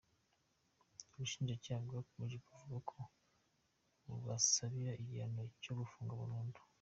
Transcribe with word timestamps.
Ubushinjacyaha 1.13 1.81
bwakomeje 1.87 2.35
buvuga 2.45 2.77
ko 2.89 2.99
bubasabiye 4.05 4.91
igihano 5.01 5.41
cyo 5.63 5.73
gufungwa 5.79 6.13
burundu. 6.21 6.59